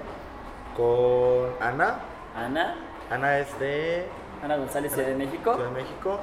[0.76, 2.00] con Ana.
[2.36, 2.76] Ana,
[3.10, 4.06] Ana es de
[4.44, 5.54] Ana González, Ciudad de México.
[5.56, 6.20] Ciudad de México.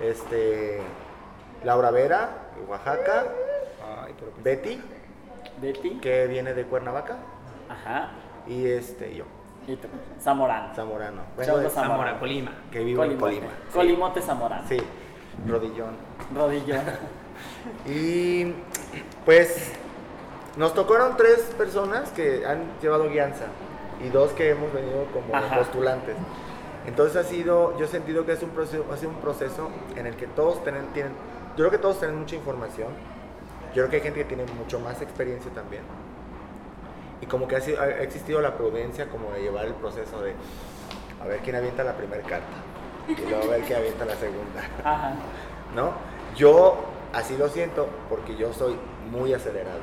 [0.00, 0.80] Este,
[1.64, 3.24] Laura Vera, de Oaxaca.
[4.04, 4.80] Ay, pero pues- Betty,
[5.60, 5.90] Betty.
[6.00, 7.16] que viene de Cuernavaca,
[7.68, 8.10] Ajá.
[8.46, 9.24] y este, yo,
[9.66, 9.88] Y tú,
[10.20, 10.74] Zamorano.
[10.74, 11.22] Zamorano.
[11.36, 11.94] Vengo de Zamorano.
[12.04, 12.52] Zamora, Colima.
[12.70, 13.34] que vivo en Colimote.
[13.40, 13.52] Colima.
[13.68, 13.74] Sí.
[13.78, 14.68] Colimote Zamorano.
[14.68, 14.78] Sí,
[15.46, 15.96] rodillón.
[16.34, 16.76] Rodillo.
[17.84, 18.54] Y
[19.26, 19.72] pues
[20.56, 23.44] nos tocaron tres personas que han llevado guianza
[24.04, 25.56] y dos que hemos venido como Ajá.
[25.58, 26.16] postulantes.
[26.86, 30.06] Entonces ha sido, yo he sentido que es un proceso, ha sido un proceso en
[30.06, 31.12] el que todos tienen, tienen,
[31.56, 32.88] yo creo que todos tienen mucha información.
[33.74, 35.82] Yo creo que hay gente que tiene mucho más experiencia también.
[37.20, 40.34] Y como que ha, sido- ha existido la prudencia como de llevar el proceso de
[41.22, 42.46] a ver quién avienta la primera carta
[43.08, 44.60] y luego a ver quién avienta la segunda.
[44.84, 45.12] Ajá.
[45.74, 45.92] ¿no?
[46.36, 46.76] Yo
[47.12, 48.76] así lo siento porque yo soy
[49.10, 49.80] muy acelerado,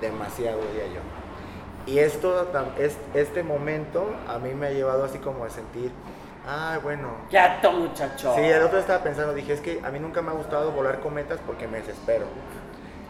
[0.00, 1.00] demasiado diría yo.
[1.86, 2.50] Y esto,
[3.14, 5.92] este momento a mí me ha llevado así como a sentir,
[6.46, 7.08] ah, bueno.
[7.28, 8.34] Quieto, muchacho.
[8.34, 11.00] Sí, el otro estaba pensando, dije, es que a mí nunca me ha gustado volar
[11.00, 12.24] cometas porque me desespero.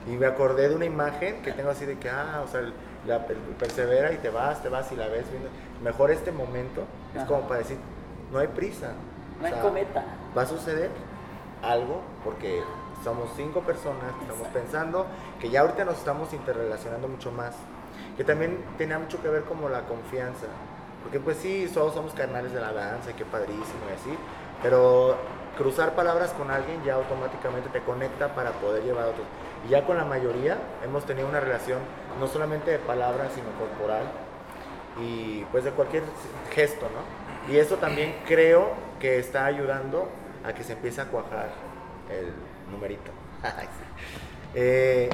[0.07, 2.63] Y me acordé de una imagen que tengo así de que, ah, o sea,
[3.07, 3.27] la,
[3.59, 5.49] persevera y te vas, te vas y la ves viendo.
[5.83, 6.85] Mejor este momento
[7.15, 7.79] es como para decir,
[8.33, 8.93] no hay prisa.
[9.41, 10.05] No hay O sea, cometa.
[10.37, 10.91] va a suceder
[11.63, 12.63] algo porque
[13.03, 15.07] somos cinco personas que estamos pensando
[15.41, 17.55] que ya ahorita nos estamos interrelacionando mucho más
[18.17, 20.47] que también tenía mucho que ver como la confianza
[21.03, 24.19] porque pues sí todos somos carnales de la danza qué padrísimo y así
[24.63, 25.17] pero
[25.57, 29.27] cruzar palabras con alguien ya automáticamente te conecta para poder llevar a otros
[29.67, 31.79] y ya con la mayoría hemos tenido una relación
[32.19, 34.05] no solamente de palabras sino corporal
[35.01, 36.03] y pues de cualquier
[36.53, 37.53] gesto, ¿no?
[37.53, 40.09] Y eso también creo que está ayudando
[40.45, 41.51] a que se empiece a cuajar
[42.11, 42.33] el
[42.71, 43.11] numerito.
[44.57, 45.11] Eh,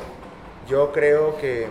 [0.68, 1.66] yo creo que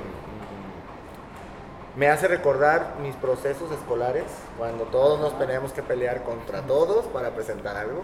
[1.99, 4.23] me hace recordar mis procesos escolares,
[4.57, 8.03] cuando todos nos teníamos que pelear contra todos para presentar algo,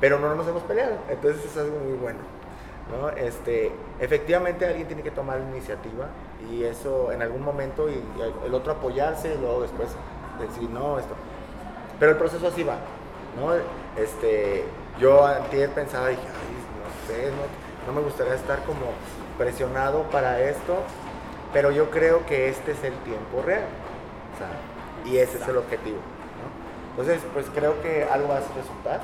[0.00, 2.18] pero no nos hemos peleado, entonces es algo muy bueno.
[2.90, 3.10] ¿no?
[3.10, 3.70] Este,
[4.00, 6.08] efectivamente alguien tiene que tomar la iniciativa
[6.50, 9.90] y eso en algún momento y, y el otro apoyarse y luego después
[10.40, 11.14] decir no esto
[12.00, 12.78] pero el proceso así va
[13.38, 13.52] ¿no?
[14.02, 14.64] este
[14.98, 18.86] yo antes pensaba dije ay no sé no, no me gustaría estar como
[19.36, 20.78] presionado para esto
[21.52, 23.64] pero yo creo que este es el tiempo real
[24.34, 24.48] o sea,
[25.10, 27.00] y ese es el objetivo ¿no?
[27.02, 29.00] entonces pues creo que algo va a resultar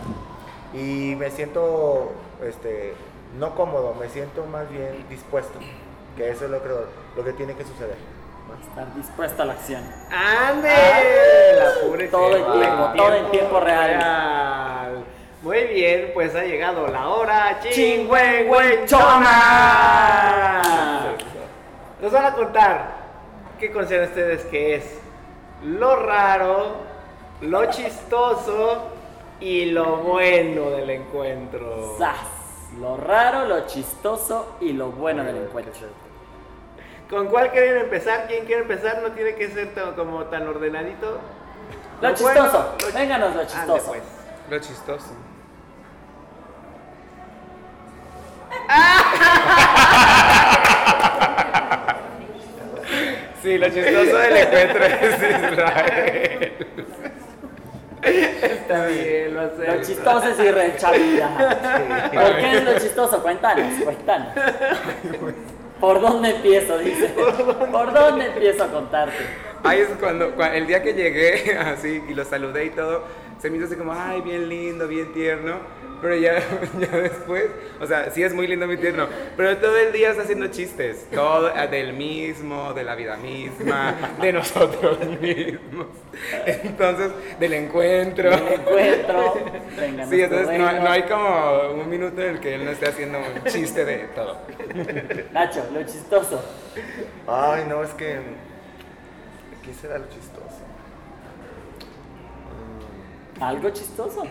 [0.73, 2.95] y me siento este
[3.39, 5.59] no cómodo, me siento más bien dispuesto,
[6.17, 6.69] que eso es lo que,
[7.17, 7.97] lo que tiene que suceder.
[8.69, 9.83] Estar dispuesta a la acción.
[10.11, 10.69] ¡Ande!
[11.57, 13.89] La pobre Todo en tiempo, todo en tiempo real.
[13.89, 15.05] real.
[15.43, 20.63] Muy bien, pues ha llegado la hora ¡Chingüengüenchona!
[22.05, 22.89] Nos van a contar
[23.59, 24.85] qué consideran ustedes que es
[25.65, 26.75] lo raro,
[27.41, 28.89] lo chistoso
[29.41, 31.95] y lo bueno del encuentro.
[31.97, 32.19] ¡Zas!
[32.79, 35.73] Lo raro, lo chistoso y lo bueno del encuentro.
[37.09, 38.27] ¿Con cuál quieren empezar?
[38.27, 39.01] ¿Quién quiere empezar?
[39.01, 41.19] No tiene que ser tan- como tan ordenadito.
[42.03, 42.51] Lo Lo chistoso.
[42.51, 43.87] bueno, lo- Vénganos lo Ande, chistoso.
[43.87, 44.03] pues.
[44.51, 45.07] Lo chistoso.
[53.45, 56.53] Sí, lo chistoso del encuentro es Israel.
[58.03, 59.87] Está bien, lo Lo hacemos.
[59.87, 62.11] chistoso es irrechabilidad.
[62.13, 63.23] ¿Por qué es lo chistoso?
[63.23, 64.29] Cuéntanos, cuéntanos.
[65.81, 66.79] ¿Por dónde empiezo?
[66.79, 67.09] Dice.
[67.71, 69.15] ¿Por dónde empiezo a contarte?
[69.63, 73.05] Ahí es cuando, cua- el día que llegué así y lo saludé y todo,
[73.41, 75.57] se me hizo así como, ay, bien lindo, bien tierno.
[76.05, 76.39] Pero ya,
[76.79, 77.47] ya después,
[77.81, 79.07] o sea, sí es muy lindo, muy tierno.
[79.39, 81.09] Pero todo el día está haciendo chistes.
[81.11, 85.87] Todo eh, del mismo, de la vida misma, de nosotros mismos.
[86.45, 88.31] Entonces, del encuentro.
[88.35, 89.35] El encuentro.
[89.81, 92.87] Venga, Sí, entonces no, no hay como un minuto en el que él no esté
[92.87, 94.37] haciendo un chiste de todo.
[95.33, 96.45] Nacho, lo chistoso.
[97.27, 98.19] Ay, no, es que.
[99.65, 100.61] ¿Qué será lo chistoso?
[103.41, 104.25] Algo chistoso.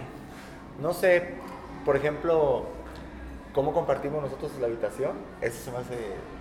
[0.79, 1.41] No sé,
[1.85, 2.65] por ejemplo,
[3.53, 5.11] cómo compartimos nosotros la habitación.
[5.41, 5.95] Eso se me hace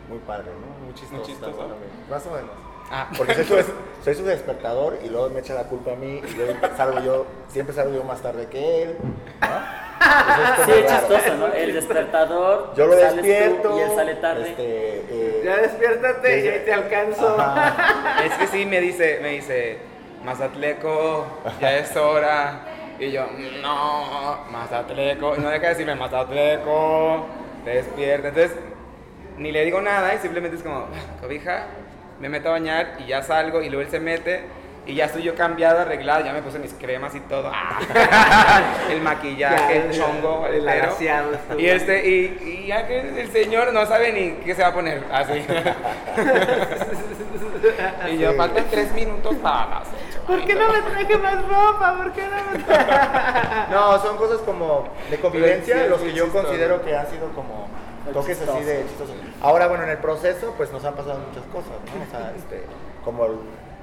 [0.08, 0.84] muy padre, ¿no?
[0.84, 1.16] Muy chistoso.
[1.16, 1.68] Muy chistoso.
[2.10, 2.50] Más o menos.
[2.90, 3.54] Ah, Porque soy su,
[4.04, 7.26] soy su despertador y luego me echa la culpa a mí y luego salgo yo,
[7.48, 8.96] siempre salgo yo más tarde que él.
[9.00, 9.82] ¿no?
[10.60, 11.46] Es Sí, es chistoso, ¿no?
[11.46, 12.74] El despertador.
[12.76, 13.78] Yo lo despierto.
[13.78, 14.50] Y él sale tarde.
[14.50, 17.36] Este, eh, Ya despiértate y ahí te alcanzo.
[17.38, 18.24] ajá.
[18.24, 19.78] Es que sí, me dice, me dice,
[20.24, 21.24] Mazatleco,
[21.60, 22.64] ya es hora.
[23.02, 23.26] Y yo,
[23.60, 25.34] no, Mazatleco.
[25.36, 27.26] Y no deja de decirme, Mazatleco,
[27.64, 28.28] despierta.
[28.28, 28.56] Entonces,
[29.38, 30.86] ni le digo nada y simplemente es como,
[31.20, 31.66] cobija,
[32.20, 33.60] me meto a bañar y ya salgo.
[33.60, 34.44] Y luego él se mete
[34.86, 37.50] Y ya estoy yo cambiada, arreglada, ya me puse mis cremas y todo.
[38.90, 41.60] El maquillaje, el chongo, el el.
[41.60, 44.74] Y este, y, y ya que el señor no sabe ni qué se va a
[44.74, 45.02] poner.
[45.10, 45.44] Así.
[48.12, 49.82] y yo, faltan tres minutos para.
[50.26, 51.94] ¿Por qué no me traje más ropa?
[51.96, 53.70] ¿Por qué no me traje?
[53.72, 56.44] No, son cosas como de convivencia, Sí, sí, los sí, que yo chistoso.
[56.46, 57.66] considero que han sido como
[58.12, 59.14] toques así de chistosos.
[59.40, 62.02] Ahora, bueno, en el proceso, pues nos han pasado muchas cosas, ¿no?
[62.02, 62.64] O sea, este,
[63.04, 63.38] como el-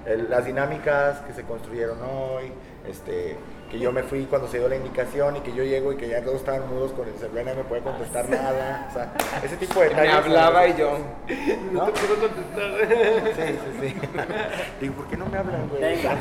[0.06, 2.52] el- las dinámicas que se construyeron hoy,
[2.88, 3.38] este,
[3.70, 6.10] que yo me fui cuando se dio la indicación y que yo llego y que
[6.10, 8.88] ya todos estaban mudos con el celular y no me puede contestar nada.
[8.90, 10.16] O sea, ese tipo de Me detalles.
[10.16, 10.98] hablaba y yo.
[11.72, 11.86] ¿No?
[11.86, 13.36] No te puedo contestar.
[13.36, 14.08] Sí, sí, sí.
[14.82, 15.82] Digo, ¿por qué no me hablan, güey?
[15.82, 16.18] Venga.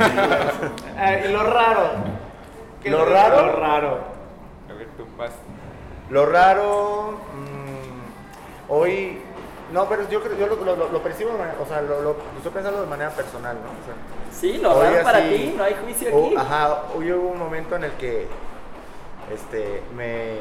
[0.98, 1.90] Ah, y lo raro.
[2.82, 3.46] ¿Qué ¿Lo raro?
[3.46, 3.98] Lo raro.
[4.70, 5.32] A ver, tú vas.
[6.10, 9.18] Lo raro, mm, hoy,
[9.72, 12.12] no, pero yo creo, yo lo, lo- lo- percibo, de manera- o sea, lo, lo-
[12.12, 13.68] lo estoy pensando de manera personal, ¿no?
[13.68, 13.94] O sea,
[14.38, 16.36] Sí, lo raro para ti, no hay juicio aquí.
[16.36, 18.28] ajá, hoy hubo un momento en el que,
[19.34, 20.36] este, me,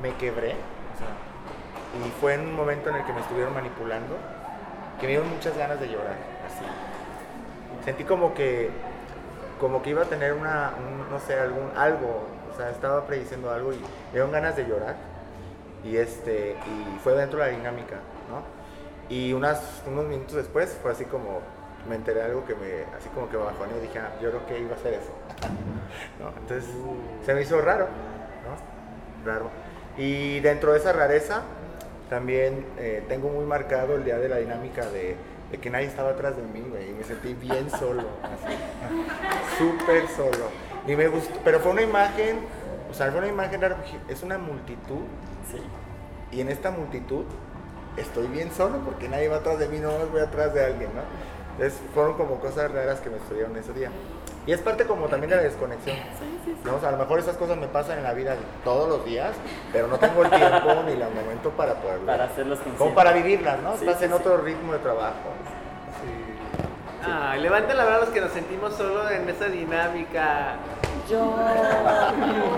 [0.00, 4.16] me quebré, o sea, y fue en un momento en el que me estuvieron manipulando,
[5.00, 6.64] que me dieron muchas ganas de llorar, así.
[7.84, 8.70] Sentí como que,
[9.58, 13.50] como que iba a tener una, un, no sé, algún, algo, o sea, estaba prediciendo
[13.50, 14.94] algo y me dieron ganas de llorar.
[15.84, 17.96] Y este, y fue dentro de la dinámica,
[18.28, 18.42] ¿no?
[19.08, 21.40] Y unas, unos minutos después fue así como,
[21.88, 24.30] me enteré de algo que me, así como que me bajó y dije, ah, yo
[24.30, 25.10] creo que iba a ser eso.
[26.20, 26.28] ¿No?
[26.40, 26.70] Entonces,
[27.24, 29.30] se me hizo raro, ¿no?
[29.30, 29.50] Raro.
[29.96, 31.42] Y dentro de esa rareza,
[32.10, 35.16] también eh, tengo muy marcado el día de la dinámica de,
[35.50, 38.56] de que nadie estaba atrás de mí, güey, y me sentí bien solo, así,
[39.58, 40.46] súper solo.
[40.86, 42.38] Y me gustó, pero fue una imagen,
[42.90, 43.76] o sea, fue una imagen rara,
[44.08, 45.02] es una multitud,
[45.50, 45.60] Sí.
[46.36, 47.24] y en esta multitud
[47.96, 51.02] estoy bien solo porque nadie va atrás de mí, no voy atrás de alguien, ¿no?
[51.58, 53.90] Entonces fueron como cosas raras que me sucedieron ese día.
[54.46, 55.96] Y es parte como también de la desconexión.
[56.64, 56.76] ¿no?
[56.76, 59.30] O sea, a lo mejor esas cosas me pasan en la vida todos los días,
[59.72, 62.06] pero no tengo el tiempo ni el momento para poderlo.
[62.06, 62.78] Para hacerlos conscientes.
[62.78, 63.72] Como para vivirlas, ¿no?
[63.76, 64.16] Sí, Estás sí, en sí.
[64.16, 65.14] otro ritmo de trabajo.
[67.04, 70.56] Ah, levanten la mano los que nos sentimos solo en esa dinámica.
[71.08, 71.36] Yo,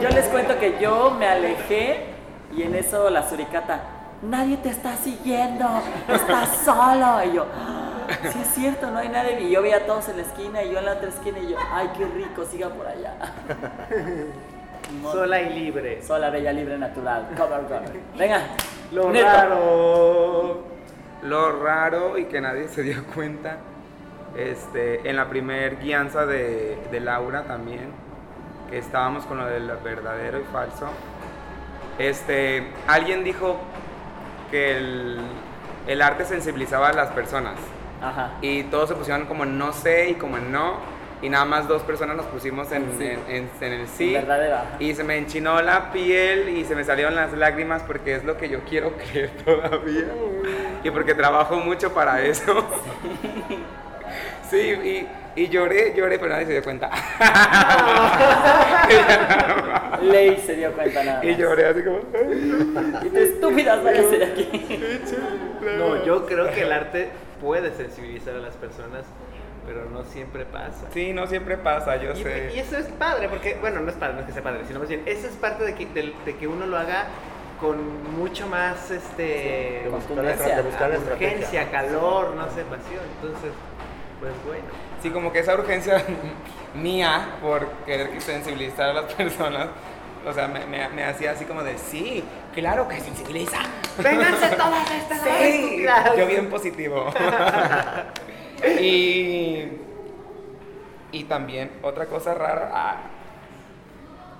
[0.01, 2.15] yo les cuento que yo me alejé
[2.55, 3.81] y en eso la suricata,
[4.23, 5.67] nadie te está siguiendo,
[6.09, 7.23] estás solo.
[7.25, 7.88] Y yo, "Ah,
[8.33, 9.41] sí es cierto, no hay nadie.
[9.41, 11.49] Y yo veía a todos en la esquina y yo en la otra esquina y
[11.49, 13.15] yo, ay, qué rico, siga por allá.
[15.03, 16.03] Sola y libre.
[16.03, 17.29] Sola, bella, libre, natural.
[17.37, 17.93] Cover, cover.
[18.17, 18.41] Venga.
[18.93, 19.27] Lo Neto.
[19.27, 20.63] raro.
[21.23, 23.59] Lo raro y que nadie se dio cuenta,
[24.37, 27.91] este, en la primer guianza de, de Laura también,
[28.71, 30.87] que estábamos con lo del verdadero y falso,
[31.99, 33.57] este, alguien dijo
[34.51, 35.21] que el,
[35.89, 37.57] el arte sensibilizaba a las personas
[38.01, 38.35] Ajá.
[38.43, 40.75] y todos se pusieron como en no sé y como en no
[41.21, 43.05] y nada más dos personas nos pusimos en, Sí.
[43.05, 44.17] en- en- en el sí
[44.79, 48.37] y se me enchinó la piel y se me salieron las lágrimas porque es lo
[48.37, 50.05] que yo quiero creer todavía
[50.85, 52.65] y porque trabajo mucho para eso.
[54.49, 55.07] Sí, y,
[55.43, 56.89] y lloré, lloré, pero nadie se dio cuenta.
[60.03, 61.25] Ley se dio cuenta nada.
[61.25, 61.39] y más.
[61.39, 61.99] lloré así como...
[63.05, 65.01] Y tú estúpidas, váyase de aquí.
[65.77, 67.09] No, yo creo que el arte
[67.41, 69.05] puede sensibilizar a las personas,
[69.67, 70.87] pero no siempre pasa.
[70.93, 72.53] Sí, no siempre pasa, yo Y, sé.
[72.55, 74.81] y eso es padre, porque, bueno, no es padre, no es que sea padre, sino
[74.81, 77.07] más bien, eso es parte de que, de, de que uno lo haga
[77.61, 77.77] con
[78.17, 83.03] mucho más, este, De buscar la, buscar la urgencia, calor, no sé, pasión.
[83.21, 83.51] Entonces,
[84.21, 84.65] pues bueno.
[85.03, 86.03] Sí, como que esa urgencia
[86.75, 89.69] mía por querer que sensibilizar a las personas,
[90.27, 93.59] o sea, me, me- me hacía así como de, sí, claro que sensibiliza.
[93.99, 95.85] ¡Vénganse todas estas Sí,
[96.17, 97.11] yo bien positivo.
[98.81, 99.69] y,
[101.13, 102.97] y también otra cosa rara, ah,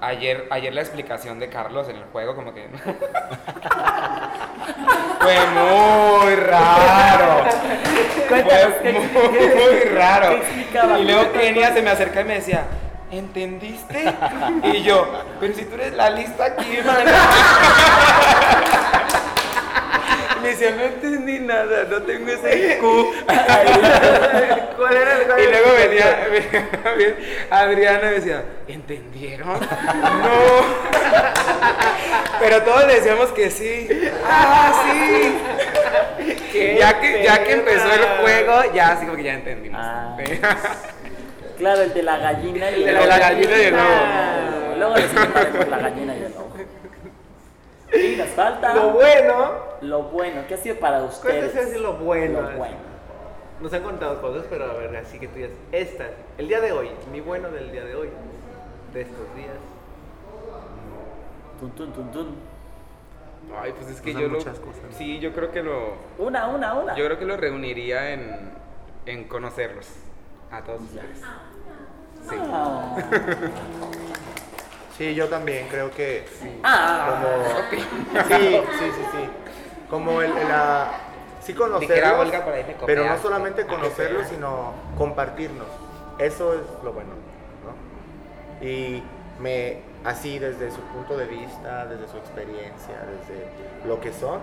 [0.01, 2.69] ayer, ayer la explicación de Carlos en el juego como que...
[5.21, 7.45] Fue muy raro.
[8.29, 10.39] Fue ¿qué- muy, muy raro.
[11.01, 12.65] Y luego Kenia se me acerca y me decía,
[13.11, 14.15] ¿entendiste?
[14.65, 15.07] Y yo,
[15.41, 17.11] pero si tú eres la lista aquí, hermano.
[20.43, 22.81] Me decía, no entendí nada, no tengo ese IQ.
[24.77, 26.69] ¿Cuál era el Y luego venía, venía
[27.51, 29.59] Adriana y decía, ¿entendieron?
[29.59, 30.65] No.
[32.39, 33.89] Pero todos le decíamos que sí.
[34.25, 35.35] Ah, sí.
[36.79, 39.81] Ya que, ya que empezó el juego, ya así como que ya entendimos.
[39.83, 40.17] Ah.
[41.59, 44.77] Claro, el de la gallina y El de la gallina y el lobo.
[44.79, 46.49] Luego les la gallina y el lobo.
[47.93, 49.53] Y nos falta Lo bueno.
[49.81, 50.43] lo bueno.
[50.47, 51.41] ¿Qué ha sido para ustedes?
[51.51, 52.43] Cuéntese decir lo bueno.
[52.43, 52.77] Lo bueno.
[53.61, 56.71] Nos han contado cosas, pero a ver, así que tú digas, esta, el día de
[56.71, 58.09] hoy, mi bueno del día de hoy,
[58.95, 59.51] de estos días.
[61.59, 62.37] Tun, tun, tun, tun.
[63.61, 64.37] Ay, pues es que yo lo.
[64.39, 64.83] muchas cosas.
[64.97, 65.95] Sí, yo creo que lo.
[66.19, 66.95] Una, una, una.
[66.95, 68.53] Yo creo que lo reuniría en,
[69.07, 69.89] en conocerlos.
[70.51, 71.19] A todos ustedes.
[72.29, 72.37] Sí.
[72.53, 72.97] Ah.
[74.97, 76.27] Sí, yo también creo que
[76.63, 77.21] Ah.
[77.23, 79.31] como sí, sí, sí, sí.
[79.89, 80.89] Como el, la
[81.41, 85.67] sí Dijera conocerlos, Olga, por ahí me pero no solamente conocerlos, sino compartirnos.
[86.19, 87.11] Eso es lo bueno,
[87.65, 88.67] ¿no?
[88.67, 89.03] Y
[89.39, 94.41] me así desde su punto de vista, desde su experiencia, desde lo que son,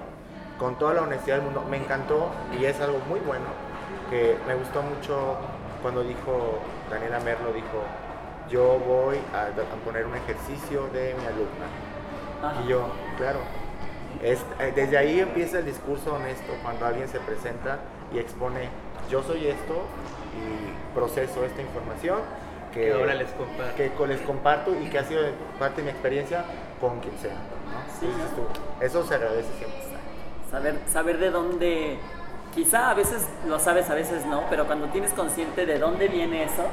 [0.57, 3.45] con toda la honestidad del mundo, me encantó y es algo muy bueno
[4.09, 5.35] que me gustó mucho
[5.85, 6.57] cuando dijo
[6.89, 7.83] Daniela Merlo dijo
[8.49, 11.67] yo voy a, a poner un ejercicio de mi alumna
[12.43, 12.61] Ajá.
[12.63, 13.37] y yo, claro.
[14.23, 17.77] Es, eh, desde ahí empieza el discurso honesto cuando alguien se presenta
[18.11, 18.69] y expone,
[19.11, 19.75] yo soy esto
[20.33, 22.17] y proceso esta información
[22.73, 23.75] que, Que ahora les comparto.
[23.77, 25.21] que co- les comparto y que ha sido
[25.59, 26.45] parte de mi experiencia
[26.81, 27.33] con quien sea.
[27.33, 27.99] ¿no?
[27.99, 28.07] Sí.
[28.07, 28.41] Dices tú,
[28.83, 29.79] eso se agradece siempre.
[30.49, 31.97] Saber, saber de dónde,
[32.55, 36.43] quizá a veces lo sabes, a veces no, pero cuando tienes consciente de dónde viene
[36.43, 36.63] eso,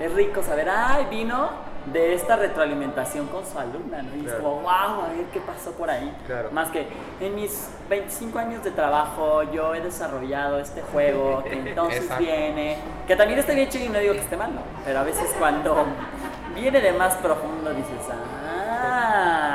[0.00, 1.50] es rico saber, ay, vino
[1.92, 4.16] de esta retroalimentación con su alumna, ¿no?
[4.16, 4.42] Y es Claro.
[4.42, 6.12] como, wow, a ver qué pasó por ahí.
[6.26, 6.50] Claro.
[6.50, 6.86] Más que
[7.20, 13.14] en mis 25 años de trabajo yo he desarrollado este juego que entonces viene, que
[13.16, 14.62] también está bien chido y no digo que esté mal, ¿no?
[14.84, 15.84] Pero a veces cuando
[16.54, 19.53] viene de más profundo dices, ah,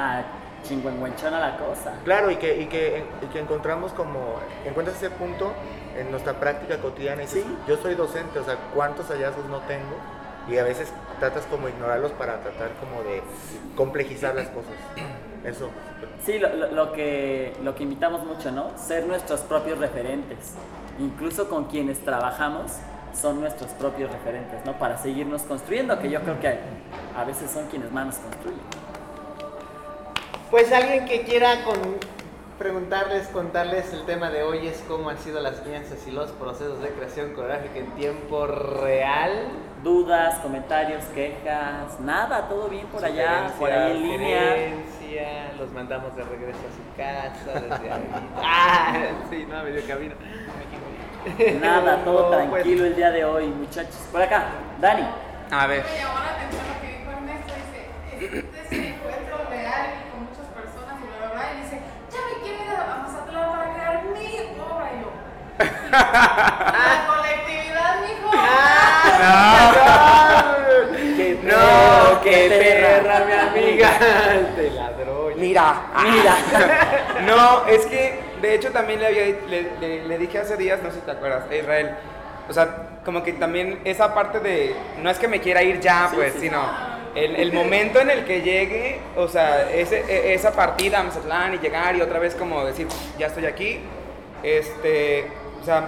[0.69, 1.93] chingüengüenchona la cosa.
[2.05, 5.51] Claro, y que, y, que, y que encontramos como, encuentras ese punto
[5.97, 7.23] en nuestra práctica cotidiana.
[7.23, 9.95] Y dices, yo soy docente, o sea, ¿cuántos hallazgos no tengo?
[10.47, 13.21] Y a veces tratas como ignorarlos para tratar como de
[13.75, 14.71] complejizar las cosas.
[15.45, 15.69] Eso.
[16.25, 18.77] Sí, lo, lo- lo que, lo que invitamos mucho, ¿no?
[18.77, 20.53] Ser nuestros propios referentes.
[20.99, 22.73] Incluso con quienes trabajamos
[23.13, 24.73] son nuestros propios referentes, ¿no?
[24.73, 26.57] Para seguirnos construyendo, que yo creo que
[27.17, 28.59] a veces son quienes más nos construyen.
[30.49, 31.97] Pues alguien que quiera con-
[32.57, 36.81] preguntarles, contarles el tema de hoy es cómo han sido las crianzas y los procesos
[36.81, 39.47] de creación coreográfica en tiempo real.
[39.83, 44.55] Dudas, comentarios, quejas, nada, todo bien por allá, por ahí en línea.
[45.57, 48.09] Los mandamos de regreso a su casa desde ahí.
[48.43, 48.93] Ah,
[49.29, 50.15] sí, no, a medio camino.
[51.61, 53.95] Nada, todo No, pues, tranquilo el día de hoy, muchachos.
[54.11, 54.45] Por acá,
[54.81, 55.05] Dani.
[55.51, 55.83] A ver.
[55.85, 60.11] Me llamó la atención lo que dijo Ernesto, dice, este es un encuentro real y
[60.11, 61.81] con muchas personas y bla, bla, bla, y dice,
[62.11, 65.09] ya me quiero ir a Mazatlán para crear mi obra, y yo.
[65.91, 68.31] La colectividad, mijo.
[71.17, 73.03] Qué No, qué perra.
[73.03, 73.89] perra, mi amiga.
[74.55, 75.31] Te ladró.
[75.35, 76.35] Mira, Mira.
[77.25, 80.89] No, es que de hecho también le, había, le, le- le dije hace días, no
[80.89, 81.91] sé si te acuerdas, a Israel.
[82.49, 82.67] O sea,
[83.05, 84.75] como que también esa parte de.
[85.01, 86.39] No es que me quiera ir ya, Sí, pues, sí.
[86.41, 86.61] sino.
[87.15, 91.55] El, el momento en el que llegue, o sea, ese- e- esa partida a Mazatlán
[91.55, 93.79] y llegar y otra vez como decir, ya estoy aquí,
[94.43, 95.27] este,
[95.61, 95.87] o sea,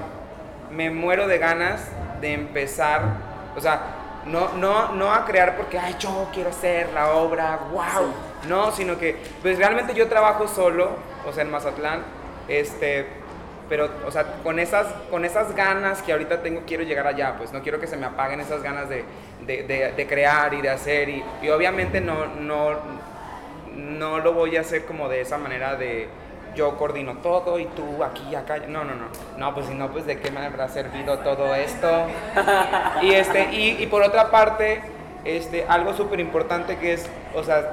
[0.71, 1.81] me muero de ganas
[2.21, 3.01] de empezar,
[3.55, 3.81] o sea,
[4.25, 8.13] no, no, no a crear porque, ay, yo quiero hacer la obra, wow,
[8.47, 10.91] no, sino que, pues realmente yo trabajo solo,
[11.27, 12.01] o sea, en Mazatlán,
[12.47, 13.07] este,
[13.67, 17.51] pero, o sea, con esas, con esas ganas que ahorita tengo, quiero llegar allá, pues
[17.53, 19.03] no quiero que se me apaguen esas ganas de,
[19.45, 22.75] de, de- de crear y de hacer, y, y obviamente no, no,
[23.75, 26.07] no lo voy a hacer como de esa manera de
[26.55, 29.05] yo coordino todo y tú aquí, acá, no, no, no,
[29.37, 32.07] no, pues si no, pues de qué me habrá servido todo esto.
[33.01, 34.81] Y, este, y, por otra parte,
[35.25, 37.71] este, algo súper importante que es, o sea,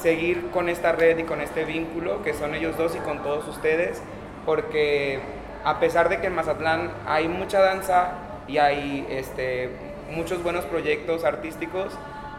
[0.00, 3.48] seguir con esta red y con este vínculo que son ellos dos y con todos
[3.48, 4.00] ustedes,
[4.46, 5.20] porque
[5.64, 8.12] a pesar de que en Mazatlán hay mucha danza
[8.46, 9.70] y hay este,
[10.10, 11.92] muchos buenos proyectos artísticos,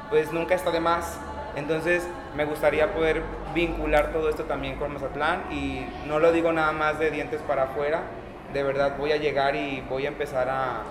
[0.09, 1.19] pues nunca está de más.
[1.59, 3.21] Entonces me gustaría poder
[3.53, 7.63] vincular todo esto también con Mazatlán y no lo digo nada más de dientes para
[7.63, 8.03] afuera,
[8.53, 10.83] de verdad voy a llegar y voy a empezar a,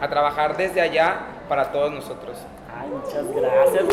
[0.00, 2.36] a trabajar desde allá para todos nosotros.
[2.78, 3.84] Ay, muchas gracias.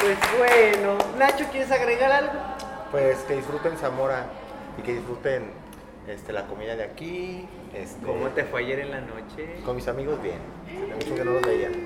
[0.00, 2.32] Pues bueno, Nacho, ¿quieres agregar algo?
[2.90, 4.26] Pues que disfruten Zamora
[4.76, 5.61] y que disfruten
[6.08, 7.46] este, la comida de aquí.
[7.74, 9.56] Este, ¿Cómo te fue ayer en la noche?
[9.64, 10.38] Con mis amigos bien.
[10.66, 11.68] Hace mucho que no los veía.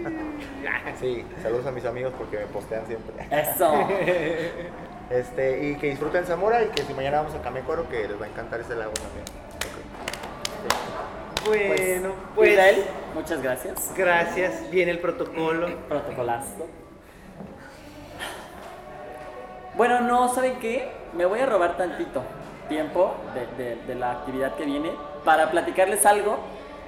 [1.01, 3.15] Sí, saludos a mis amigos porque me postean siempre.
[3.31, 3.73] Eso.
[5.09, 8.25] Este, y que disfruten Zamora y que si mañana vamos a Camecuaro que les va
[8.25, 9.25] a encantar ese lago también.
[11.47, 13.93] Bueno, Pues, pues Israel, muchas gracias.
[13.97, 14.69] gracias.
[14.71, 15.69] Viene el protocolo.
[15.89, 16.67] Protocolazo.
[19.77, 20.91] Bueno, no, ¿saben qué?
[21.17, 22.25] Me voy a robar tantito.
[22.69, 24.91] Tiempo de, de- de la actividad que viene
[25.25, 26.39] para platicarles algo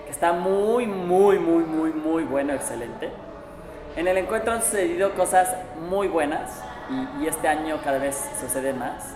[0.04, 3.10] que está muy, muy, muy, muy, muy bueno, excelente.
[3.96, 5.54] En el encuentro han sucedido cosas
[5.90, 9.14] muy buenas y, y este año cada vez suceden más.